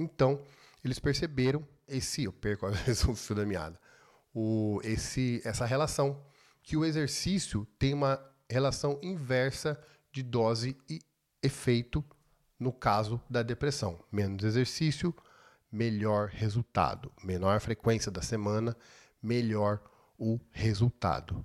Então, 0.00 0.42
eles 0.82 0.98
perceberam 0.98 1.66
esse, 1.86 2.24
eu 2.24 2.32
perco 2.32 2.66
às 2.66 3.04
o 3.04 3.14
fio 3.14 3.36
da 3.36 3.44
meada, 3.44 3.78
o, 4.34 4.80
esse, 4.82 5.42
essa 5.44 5.66
relação, 5.66 6.24
que 6.62 6.76
o 6.76 6.84
exercício 6.84 7.66
tem 7.78 7.92
uma 7.92 8.18
relação 8.48 8.98
inversa 9.02 9.78
de 10.10 10.22
dose 10.22 10.76
e 10.88 11.00
efeito 11.42 12.02
no 12.58 12.72
caso 12.72 13.20
da 13.28 13.42
depressão. 13.42 13.98
Menos 14.10 14.44
exercício, 14.44 15.14
melhor 15.70 16.28
resultado. 16.28 17.12
Menor 17.22 17.60
frequência 17.60 18.10
da 18.10 18.22
semana, 18.22 18.76
melhor 19.22 19.80
o 20.18 20.38
resultado. 20.50 21.44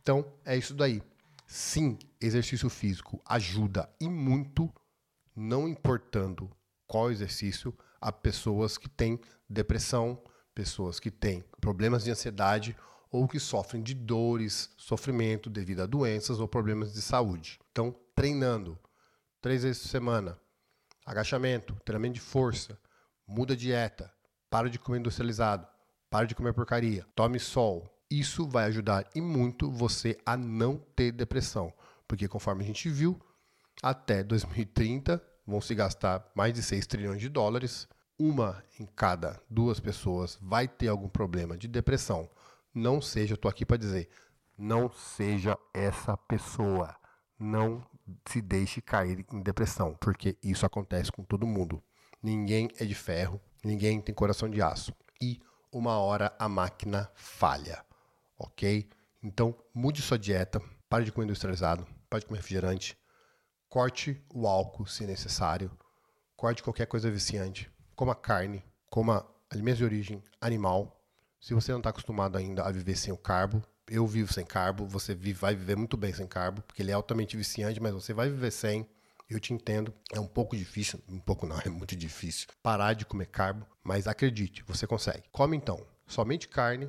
Então, 0.00 0.32
é 0.44 0.56
isso 0.56 0.74
daí. 0.74 1.02
Sim, 1.46 1.98
exercício 2.20 2.68
físico 2.68 3.20
ajuda 3.26 3.88
e 4.00 4.08
muito, 4.08 4.72
não 5.36 5.68
importando 5.68 6.50
qual 6.94 7.10
exercício, 7.10 7.76
a 8.00 8.12
pessoas 8.12 8.78
que 8.78 8.88
têm 8.88 9.18
depressão, 9.50 10.22
pessoas 10.54 11.00
que 11.00 11.10
têm 11.10 11.42
problemas 11.60 12.04
de 12.04 12.12
ansiedade 12.12 12.76
ou 13.10 13.26
que 13.26 13.40
sofrem 13.40 13.82
de 13.82 13.94
dores, 13.94 14.70
sofrimento 14.76 15.50
devido 15.50 15.80
a 15.80 15.86
doenças 15.86 16.38
ou 16.38 16.46
problemas 16.46 16.92
de 16.92 17.02
saúde. 17.02 17.58
Então, 17.72 17.92
treinando 18.14 18.78
três 19.40 19.64
vezes 19.64 19.82
por 19.82 19.88
semana, 19.88 20.38
agachamento, 21.04 21.74
treinamento 21.84 22.14
de 22.14 22.20
força, 22.20 22.78
muda 23.26 23.56
dieta, 23.56 24.14
para 24.48 24.70
de 24.70 24.78
comer 24.78 25.00
industrializado, 25.00 25.66
para 26.08 26.28
de 26.28 26.34
comer 26.36 26.52
porcaria, 26.52 27.04
tome 27.12 27.40
sol. 27.40 27.92
Isso 28.08 28.46
vai 28.46 28.66
ajudar 28.66 29.10
e 29.16 29.20
muito 29.20 29.68
você 29.68 30.16
a 30.24 30.36
não 30.36 30.76
ter 30.94 31.10
depressão, 31.10 31.72
porque 32.06 32.28
conforme 32.28 32.62
a 32.62 32.66
gente 32.68 32.88
viu, 32.88 33.20
até 33.82 34.22
2030 34.22 35.33
vão 35.46 35.60
se 35.60 35.74
gastar 35.74 36.30
mais 36.34 36.52
de 36.52 36.62
6 36.62 36.86
trilhões 36.86 37.20
de 37.20 37.28
dólares. 37.28 37.88
Uma 38.18 38.62
em 38.78 38.86
cada 38.86 39.40
duas 39.50 39.80
pessoas 39.80 40.38
vai 40.40 40.68
ter 40.68 40.88
algum 40.88 41.08
problema 41.08 41.56
de 41.56 41.68
depressão. 41.68 42.28
Não 42.72 43.00
seja, 43.00 43.36
tô 43.36 43.48
aqui 43.48 43.64
para 43.64 43.76
dizer, 43.76 44.08
não 44.56 44.90
seja 44.90 45.58
essa 45.72 46.16
pessoa. 46.16 46.94
Não 47.38 47.84
se 48.26 48.40
deixe 48.40 48.80
cair 48.80 49.24
em 49.32 49.42
depressão, 49.42 49.96
porque 50.00 50.36
isso 50.42 50.64
acontece 50.64 51.10
com 51.10 51.24
todo 51.24 51.46
mundo. 51.46 51.82
Ninguém 52.22 52.70
é 52.78 52.84
de 52.84 52.94
ferro, 52.94 53.40
ninguém 53.62 54.00
tem 54.00 54.14
coração 54.14 54.48
de 54.48 54.62
aço. 54.62 54.94
E 55.20 55.40
uma 55.72 55.98
hora 55.98 56.32
a 56.38 56.48
máquina 56.48 57.10
falha, 57.14 57.84
ok? 58.38 58.88
Então 59.22 59.54
mude 59.74 60.00
sua 60.00 60.18
dieta, 60.18 60.60
pare 60.88 61.04
de 61.04 61.12
comer 61.12 61.26
industrializado, 61.26 61.86
pare 62.08 62.20
de 62.20 62.26
comer 62.26 62.38
refrigerante, 62.38 62.96
corte 63.74 64.24
o 64.32 64.46
álcool 64.46 64.86
se 64.86 65.04
necessário, 65.04 65.68
corte 66.36 66.62
qualquer 66.62 66.86
coisa 66.86 67.10
viciante, 67.10 67.68
coma 67.96 68.14
carne, 68.14 68.62
coma 68.88 69.26
alimentos 69.50 69.78
de 69.78 69.84
origem 69.84 70.22
animal. 70.40 71.04
Se 71.40 71.54
você 71.54 71.72
não 71.72 71.80
está 71.80 71.90
acostumado 71.90 72.38
ainda 72.38 72.62
a 72.62 72.70
viver 72.70 72.94
sem 72.94 73.12
o 73.12 73.16
carbo, 73.16 73.60
eu 73.90 74.06
vivo 74.06 74.32
sem 74.32 74.46
carbo, 74.46 74.86
você 74.86 75.12
vive, 75.12 75.40
vai 75.40 75.56
viver 75.56 75.76
muito 75.76 75.96
bem 75.96 76.12
sem 76.12 76.24
carbo, 76.24 76.62
porque 76.62 76.82
ele 76.82 76.92
é 76.92 76.94
altamente 76.94 77.36
viciante, 77.36 77.80
mas 77.80 77.92
você 77.92 78.14
vai 78.14 78.30
viver 78.30 78.52
sem. 78.52 78.88
Eu 79.28 79.40
te 79.40 79.52
entendo, 79.52 79.92
é 80.12 80.20
um 80.20 80.28
pouco 80.28 80.56
difícil, 80.56 81.00
um 81.08 81.18
pouco 81.18 81.44
não, 81.44 81.58
é 81.66 81.68
muito 81.68 81.96
difícil 81.96 82.46
parar 82.62 82.92
de 82.92 83.04
comer 83.04 83.26
carbo, 83.26 83.66
mas 83.82 84.06
acredite, 84.06 84.62
você 84.62 84.86
consegue. 84.86 85.24
Come 85.32 85.56
então 85.56 85.84
somente 86.06 86.46
carne, 86.46 86.88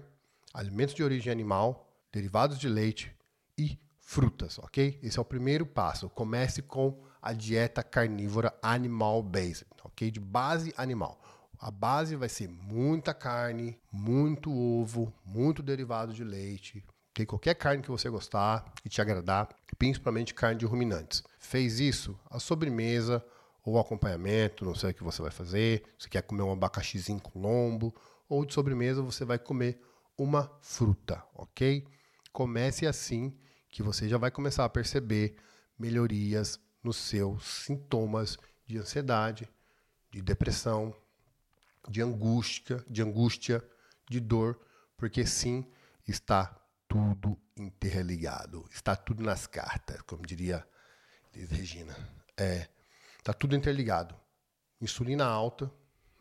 alimentos 0.54 0.94
de 0.94 1.04
origem 1.04 1.32
animal, 1.32 1.90
derivados 2.12 2.60
de 2.60 2.70
leite 2.70 3.12
e 3.58 3.80
frutas, 4.06 4.60
ok? 4.60 5.00
Esse 5.02 5.18
é 5.18 5.22
o 5.22 5.26
primeiro 5.26 5.66
passo. 5.66 6.08
Comece 6.10 6.62
com 6.62 7.04
a 7.20 7.34
dieta 7.34 7.84
carnívora 7.84 8.54
animal 8.62 9.22
based, 9.24 9.66
ok? 9.84 10.12
De 10.12 10.20
base 10.20 10.72
animal. 10.78 11.20
A 11.60 11.72
base 11.72 12.16
vai 12.16 12.30
ser 12.30 12.48
muita 12.48 13.14
carne, 13.14 13.80
muito 13.92 14.54
ovo, 14.54 15.12
muito 15.26 15.64
derivado 15.64 16.14
de 16.14 16.24
leite, 16.24 16.86
okay? 17.10 17.26
qualquer 17.26 17.56
carne 17.56 17.82
que 17.82 17.90
você 17.90 18.08
gostar 18.08 18.72
e 18.86 18.90
te 18.90 19.02
agradar, 19.02 19.50
principalmente 19.78 20.36
carne 20.36 20.60
de 20.60 20.66
ruminantes. 20.66 21.24
Fez 21.40 21.80
isso, 21.80 22.18
a 22.30 22.40
sobremesa 22.40 23.26
ou 23.66 23.80
acompanhamento, 23.80 24.64
não 24.64 24.76
sei 24.76 24.92
o 24.92 24.94
que 24.94 25.04
você 25.04 25.22
vai 25.22 25.32
fazer, 25.32 25.84
você 25.98 26.08
quer 26.08 26.22
comer 26.22 26.44
um 26.44 26.52
abacaxizinho 26.52 27.20
com 27.20 27.40
lombo, 27.40 27.96
ou 28.30 28.46
de 28.46 28.54
sobremesa 28.54 29.02
você 29.02 29.26
vai 29.26 29.40
comer 29.40 29.82
uma 30.16 30.52
fruta, 30.62 31.24
ok? 31.34 31.88
Comece 32.32 32.86
assim 32.86 33.36
que 33.76 33.84
você 33.84 34.08
já 34.08 34.18
vai 34.18 34.32
começar 34.32 34.64
a 34.64 34.70
perceber 34.70 35.36
melhorias 35.78 36.58
nos 36.82 36.96
seus 36.96 37.44
sintomas 37.66 38.38
de 38.66 38.78
ansiedade, 38.78 39.50
de 40.10 40.22
depressão, 40.22 40.96
de 41.90 42.02
angústia, 42.02 42.82
de 42.90 43.02
angústia, 43.02 43.62
de 44.10 44.22
dor, 44.22 44.58
porque 44.96 45.26
sim, 45.26 45.70
está 46.08 46.58
tudo 46.88 47.38
interligado, 47.58 48.66
está 48.72 48.96
tudo 48.96 49.22
nas 49.22 49.46
cartas, 49.46 50.00
como 50.04 50.26
diria 50.26 50.66
Liz 51.34 51.50
Regina. 51.50 51.98
É, 52.38 52.70
está 53.18 53.34
tudo 53.34 53.58
interligado. 53.58 54.16
Insulina 54.80 55.26
alta, 55.26 55.70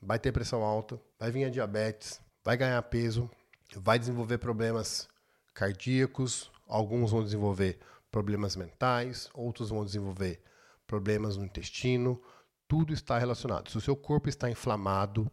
vai 0.03 0.19
ter 0.19 0.33
pressão 0.33 0.65
alta, 0.65 1.01
vai 1.21 1.31
vir 1.31 1.45
a 1.45 1.51
diabetes, 1.51 2.21
vai 2.43 2.57
ganhar 2.57 2.83
peso, 2.83 3.31
vai 3.77 3.97
desenvolver 3.97 4.39
problemas 4.39 5.09
cardíacos, 5.55 6.51
alguns 6.67 7.11
vão 7.11 7.23
desenvolver 7.23 7.79
problemas 8.11 8.57
mentais, 8.57 9.29
outros 9.35 9.71
vão 9.71 9.85
desenvolver 9.85 10.43
problemas 10.87 11.37
no 11.37 11.45
intestino, 11.45 12.21
tudo 12.69 12.93
está 12.93 13.19
relacionado. 13.19 13.71
Se 13.71 13.79
o 13.79 13.81
seu 13.81 13.97
corpo 13.97 14.29
está 14.29 14.51
inflamado, 14.51 15.31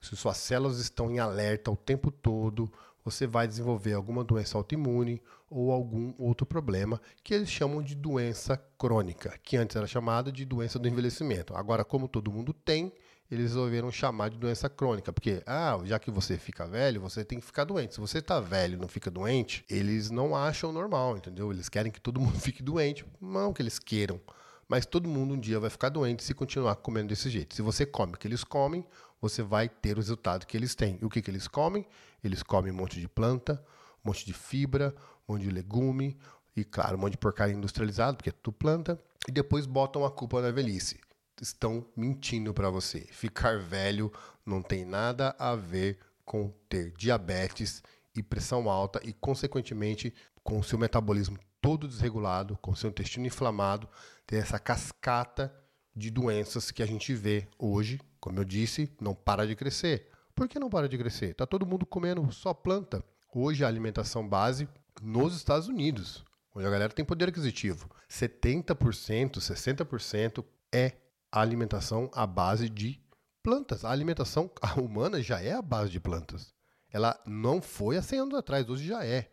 se 0.00 0.16
suas 0.16 0.36
células 0.36 0.78
estão 0.78 1.10
em 1.10 1.18
alerta 1.18 1.70
o 1.70 1.76
tempo 1.76 2.10
todo, 2.10 2.72
você 3.06 3.24
vai 3.24 3.46
desenvolver 3.46 3.92
alguma 3.92 4.24
doença 4.24 4.58
autoimune 4.58 5.22
ou 5.48 5.70
algum 5.70 6.12
outro 6.18 6.44
problema 6.44 7.00
que 7.22 7.32
eles 7.32 7.48
chamam 7.48 7.80
de 7.80 7.94
doença 7.94 8.56
crônica, 8.76 9.38
que 9.44 9.56
antes 9.56 9.76
era 9.76 9.86
chamada 9.86 10.32
de 10.32 10.44
doença 10.44 10.76
do 10.76 10.88
envelhecimento. 10.88 11.54
Agora, 11.54 11.84
como 11.84 12.08
todo 12.08 12.32
mundo 12.32 12.52
tem, 12.52 12.92
eles 13.30 13.50
resolveram 13.50 13.92
chamar 13.92 14.30
de 14.30 14.38
doença 14.38 14.68
crônica, 14.68 15.12
porque, 15.12 15.40
ah, 15.46 15.78
já 15.84 16.00
que 16.00 16.10
você 16.10 16.36
fica 16.36 16.66
velho, 16.66 17.00
você 17.00 17.24
tem 17.24 17.38
que 17.38 17.46
ficar 17.46 17.62
doente. 17.62 17.94
Se 17.94 18.00
você 18.00 18.20
tá 18.20 18.40
velho 18.40 18.74
e 18.74 18.80
não 18.80 18.88
fica 18.88 19.08
doente, 19.08 19.64
eles 19.70 20.10
não 20.10 20.34
acham 20.34 20.72
normal, 20.72 21.16
entendeu? 21.16 21.52
Eles 21.52 21.68
querem 21.68 21.92
que 21.92 22.00
todo 22.00 22.20
mundo 22.20 22.38
fique 22.40 22.60
doente, 22.60 23.06
não 23.20 23.52
que 23.52 23.62
eles 23.62 23.78
queiram. 23.78 24.20
Mas 24.68 24.84
todo 24.84 25.08
mundo 25.08 25.34
um 25.34 25.40
dia 25.40 25.60
vai 25.60 25.70
ficar 25.70 25.88
doente 25.88 26.24
se 26.24 26.34
continuar 26.34 26.76
comendo 26.76 27.08
desse 27.08 27.30
jeito. 27.30 27.54
Se 27.54 27.62
você 27.62 27.86
come 27.86 28.14
o 28.14 28.18
que 28.18 28.26
eles 28.26 28.42
comem, 28.42 28.84
você 29.20 29.42
vai 29.42 29.68
ter 29.68 29.92
o 29.92 30.00
resultado 30.00 30.46
que 30.46 30.56
eles 30.56 30.74
têm. 30.74 30.98
E 31.00 31.04
o 31.04 31.08
que, 31.08 31.22
que 31.22 31.30
eles 31.30 31.46
comem? 31.46 31.86
Eles 32.22 32.42
comem 32.42 32.72
um 32.72 32.76
monte 32.76 33.00
de 33.00 33.08
planta, 33.08 33.64
um 34.04 34.08
monte 34.08 34.26
de 34.26 34.32
fibra, 34.32 34.94
um 35.28 35.34
monte 35.34 35.42
de 35.42 35.50
legume, 35.50 36.18
e 36.56 36.64
claro, 36.64 36.96
um 36.96 37.00
monte 37.00 37.12
de 37.12 37.18
porcaria 37.18 37.54
industrializado, 37.54 38.16
porque 38.16 38.30
é 38.30 38.32
tudo 38.32 38.56
planta, 38.56 39.00
e 39.28 39.32
depois 39.32 39.66
botam 39.66 40.04
a 40.04 40.10
culpa 40.10 40.40
na 40.40 40.50
velhice. 40.50 40.98
Estão 41.40 41.86
mentindo 41.96 42.52
para 42.54 42.70
você. 42.70 43.00
Ficar 43.10 43.58
velho 43.58 44.10
não 44.44 44.62
tem 44.62 44.84
nada 44.84 45.36
a 45.38 45.54
ver 45.54 45.98
com 46.24 46.52
ter 46.68 46.92
diabetes 46.92 47.82
e 48.14 48.22
pressão 48.22 48.70
alta 48.70 49.00
e, 49.04 49.12
consequentemente, 49.12 50.14
com 50.42 50.58
o 50.58 50.64
seu 50.64 50.78
metabolismo 50.78 51.38
todo 51.66 51.88
desregulado, 51.88 52.56
com 52.62 52.76
seu 52.76 52.90
intestino 52.90 53.26
inflamado, 53.26 53.88
ter 54.24 54.36
essa 54.36 54.56
cascata 54.56 55.52
de 55.96 56.12
doenças 56.12 56.70
que 56.70 56.80
a 56.80 56.86
gente 56.86 57.12
vê 57.12 57.48
hoje, 57.58 58.00
como 58.20 58.38
eu 58.38 58.44
disse, 58.44 58.88
não 59.00 59.16
para 59.16 59.44
de 59.44 59.56
crescer. 59.56 60.08
Por 60.32 60.46
que 60.46 60.60
não 60.60 60.70
para 60.70 60.88
de 60.88 60.96
crescer? 60.96 61.32
Está 61.32 61.44
todo 61.44 61.66
mundo 61.66 61.84
comendo 61.84 62.30
só 62.30 62.54
planta. 62.54 63.04
Hoje 63.34 63.64
a 63.64 63.66
alimentação 63.66 64.28
base 64.28 64.68
nos 65.02 65.34
Estados 65.34 65.66
Unidos, 65.66 66.24
onde 66.54 66.68
a 66.68 66.70
galera 66.70 66.92
tem 66.92 67.04
poder 67.04 67.30
aquisitivo, 67.30 67.90
70%, 68.08 69.40
60% 69.40 70.44
é 70.72 70.92
a 71.32 71.40
alimentação 71.40 72.08
à 72.14 72.24
base 72.28 72.68
de 72.68 73.02
plantas. 73.42 73.84
A 73.84 73.90
alimentação 73.90 74.48
humana 74.78 75.20
já 75.20 75.42
é 75.42 75.54
a 75.54 75.62
base 75.62 75.90
de 75.90 75.98
plantas. 75.98 76.54
Ela 76.92 77.20
não 77.26 77.60
foi 77.60 77.96
há 77.96 78.02
100 78.02 78.20
anos 78.20 78.34
atrás, 78.34 78.68
hoje 78.68 78.86
já 78.86 79.04
é 79.04 79.32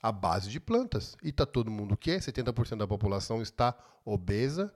a 0.00 0.12
base 0.12 0.48
de 0.50 0.60
plantas. 0.60 1.16
E 1.22 1.30
está 1.30 1.44
todo 1.44 1.70
mundo 1.70 1.92
o 1.92 1.96
quê? 1.96 2.16
70% 2.16 2.78
da 2.78 2.86
população 2.86 3.42
está 3.42 3.74
obesa, 4.04 4.72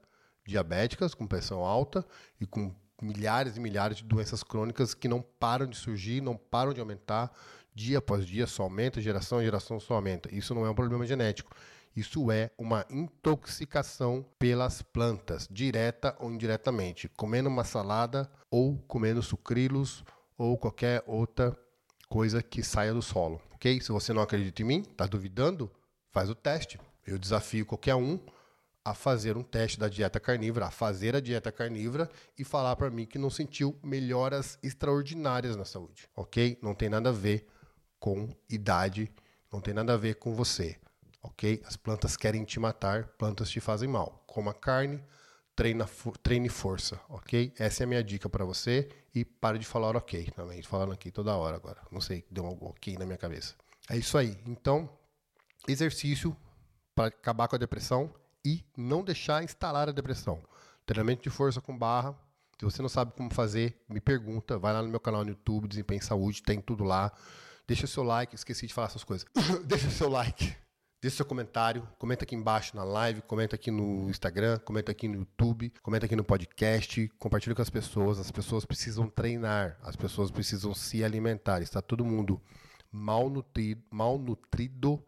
diabéticas, 0.46 1.14
com 1.14 1.26
pressão 1.26 1.64
alta 1.64 2.04
e 2.40 2.46
com 2.46 2.74
milhares 3.00 3.56
e 3.56 3.60
milhares 3.60 3.98
de 3.98 4.04
doenças 4.04 4.42
crônicas 4.42 4.94
que 4.94 5.08
não 5.08 5.20
param 5.20 5.66
de 5.66 5.76
surgir, 5.76 6.20
não 6.20 6.36
param 6.36 6.72
de 6.72 6.80
aumentar, 6.80 7.30
dia 7.74 7.98
após 7.98 8.26
dia 8.26 8.46
só 8.46 8.62
aumenta, 8.62 9.00
geração 9.00 9.38
a 9.38 9.44
geração 9.44 9.78
só 9.78 9.94
aumenta. 9.94 10.34
Isso 10.34 10.54
não 10.54 10.64
é 10.64 10.70
um 10.70 10.74
problema 10.74 11.06
genético. 11.06 11.54
Isso 11.94 12.30
é 12.30 12.50
uma 12.58 12.84
intoxicação 12.90 14.24
pelas 14.38 14.82
plantas, 14.82 15.48
direta 15.50 16.14
ou 16.20 16.30
indiretamente, 16.30 17.08
comendo 17.08 17.48
uma 17.48 17.64
salada 17.64 18.30
ou 18.50 18.78
comendo 18.86 19.22
sucrilos 19.22 20.04
ou 20.36 20.58
qualquer 20.58 21.02
outra 21.06 21.56
coisa 22.08 22.42
que 22.42 22.62
saia 22.62 22.92
do 22.92 23.02
solo, 23.02 23.40
ok? 23.52 23.80
Se 23.80 23.90
você 23.92 24.12
não 24.12 24.22
acredita 24.22 24.62
em 24.62 24.64
mim, 24.64 24.80
está 24.80 25.06
duvidando, 25.06 25.70
faz 26.10 26.30
o 26.30 26.34
teste. 26.34 26.80
Eu 27.06 27.18
desafio 27.18 27.66
qualquer 27.66 27.94
um 27.94 28.18
a 28.84 28.94
fazer 28.94 29.36
um 29.36 29.42
teste 29.42 29.80
da 29.80 29.88
dieta 29.88 30.20
carnívora, 30.20 30.66
a 30.66 30.70
fazer 30.70 31.16
a 31.16 31.20
dieta 31.20 31.50
carnívora 31.50 32.08
e 32.38 32.44
falar 32.44 32.76
para 32.76 32.88
mim 32.88 33.04
que 33.04 33.18
não 33.18 33.28
sentiu 33.28 33.76
melhoras 33.82 34.58
extraordinárias 34.62 35.56
na 35.56 35.64
saúde, 35.64 36.08
ok? 36.14 36.56
Não 36.62 36.72
tem 36.72 36.88
nada 36.88 37.08
a 37.08 37.12
ver 37.12 37.48
com 37.98 38.28
idade, 38.48 39.12
não 39.52 39.60
tem 39.60 39.74
nada 39.74 39.94
a 39.94 39.96
ver 39.96 40.14
com 40.14 40.32
você, 40.34 40.76
ok? 41.20 41.60
As 41.66 41.76
plantas 41.76 42.16
querem 42.16 42.44
te 42.44 42.60
matar, 42.60 43.08
plantas 43.18 43.50
te 43.50 43.58
fazem 43.58 43.88
mal. 43.88 44.22
Coma 44.24 44.54
carne, 44.54 45.02
treina, 45.56 45.88
treine 46.22 46.50
força, 46.50 47.00
ok? 47.08 47.52
Essa 47.58 47.82
é 47.82 47.84
a 47.84 47.86
minha 47.86 48.04
dica 48.04 48.28
para 48.28 48.44
você 48.44 48.88
e 49.14 49.24
pare 49.24 49.58
de 49.58 49.66
falar 49.66 49.96
ok 49.96 50.30
também, 50.36 50.62
falando 50.62 50.92
aqui 50.92 51.10
toda 51.10 51.34
hora 51.34 51.56
agora. 51.56 51.80
Não 51.90 52.00
sei, 52.00 52.24
deu 52.30 52.44
um 52.44 52.56
ok 52.60 52.96
na 52.98 53.06
minha 53.06 53.16
cabeça. 53.16 53.54
É 53.88 53.96
isso 53.96 54.18
aí. 54.18 54.38
Então, 54.46 54.88
exercício 55.66 56.36
para 56.94 57.08
acabar 57.08 57.48
com 57.48 57.56
a 57.56 57.58
depressão 57.58 58.12
e 58.44 58.62
não 58.76 59.02
deixar 59.02 59.42
instalar 59.42 59.88
a 59.88 59.92
depressão. 59.92 60.42
Treinamento 60.84 61.22
de 61.22 61.30
força 61.30 61.60
com 61.60 61.76
barra. 61.76 62.14
Se 62.58 62.64
você 62.64 62.80
não 62.80 62.88
sabe 62.88 63.12
como 63.12 63.32
fazer, 63.32 63.82
me 63.88 64.00
pergunta. 64.00 64.58
Vai 64.58 64.72
lá 64.72 64.82
no 64.82 64.88
meu 64.88 65.00
canal 65.00 65.24
no 65.24 65.30
YouTube, 65.30 65.68
Desempenho 65.68 66.02
Saúde, 66.02 66.42
tem 66.42 66.60
tudo 66.60 66.84
lá. 66.84 67.12
Deixa 67.66 67.86
seu 67.86 68.02
like, 68.02 68.34
esqueci 68.34 68.66
de 68.66 68.74
falar 68.74 68.88
essas 68.88 69.02
coisas. 69.02 69.26
Deixa 69.66 69.90
seu 69.90 70.08
like. 70.08 70.54
Deixa 71.06 71.18
seu 71.18 71.24
comentário, 71.24 71.88
comenta 72.00 72.24
aqui 72.24 72.34
embaixo 72.34 72.74
na 72.74 72.82
live, 72.82 73.22
comenta 73.22 73.54
aqui 73.54 73.70
no 73.70 74.10
Instagram, 74.10 74.58
comenta 74.64 74.90
aqui 74.90 75.06
no 75.06 75.18
YouTube, 75.18 75.72
comenta 75.80 76.04
aqui 76.04 76.16
no 76.16 76.24
podcast, 76.24 77.08
compartilha 77.16 77.54
com 77.54 77.62
as 77.62 77.70
pessoas. 77.70 78.18
As 78.18 78.32
pessoas 78.32 78.64
precisam 78.64 79.08
treinar, 79.08 79.78
as 79.82 79.94
pessoas 79.94 80.32
precisam 80.32 80.74
se 80.74 81.04
alimentar. 81.04 81.62
Está 81.62 81.80
todo 81.80 82.04
mundo 82.04 82.42
malnutrido, 82.90 83.84
malnutrido 83.88 85.00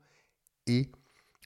e 0.68 0.88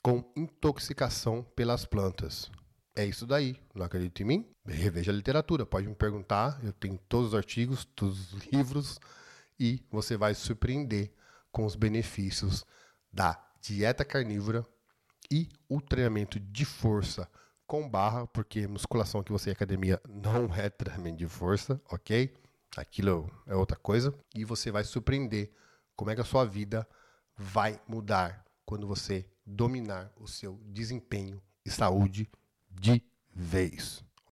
com 0.02 0.22
intoxicação 0.36 1.42
pelas 1.56 1.86
plantas. 1.86 2.50
É 2.94 3.06
isso 3.06 3.26
daí. 3.26 3.56
Não 3.74 3.86
acredita 3.86 4.20
em 4.20 4.26
mim? 4.26 4.46
Reveja 4.66 5.12
a 5.12 5.14
literatura. 5.14 5.64
Pode 5.64 5.88
me 5.88 5.94
perguntar. 5.94 6.60
Eu 6.62 6.74
tenho 6.74 6.98
todos 7.08 7.28
os 7.28 7.34
artigos, 7.34 7.86
todos 7.96 8.34
os 8.34 8.44
livros 8.52 9.00
e 9.58 9.82
você 9.90 10.14
vai 10.14 10.34
se 10.34 10.42
surpreender 10.42 11.10
com 11.50 11.64
os 11.64 11.74
benefícios 11.74 12.66
da 13.10 13.48
dieta 13.62 14.04
carnívora 14.04 14.66
e 15.30 15.48
o 15.68 15.80
treinamento 15.80 16.38
de 16.38 16.64
força 16.64 17.28
com 17.66 17.88
barra, 17.88 18.26
porque 18.26 18.66
musculação 18.66 19.22
que 19.22 19.32
você 19.32 19.50
em 19.50 19.52
academia 19.52 20.00
não 20.06 20.54
é 20.54 20.68
treinamento 20.68 21.16
de 21.16 21.26
força, 21.26 21.80
ok? 21.90 22.34
Aquilo 22.76 23.30
é 23.46 23.54
outra 23.54 23.76
coisa. 23.76 24.14
E 24.34 24.44
você 24.44 24.70
vai 24.70 24.84
surpreender 24.84 25.50
como 25.96 26.10
é 26.10 26.14
que 26.14 26.20
a 26.20 26.24
sua 26.24 26.44
vida 26.44 26.86
vai 27.36 27.80
mudar 27.86 28.44
quando 28.66 28.86
você 28.86 29.26
dominar 29.46 30.12
o 30.16 30.26
seu 30.26 30.60
desempenho 30.66 31.40
e 31.64 31.70
saúde 31.70 32.28
de 32.70 33.02
vez. 33.34 34.04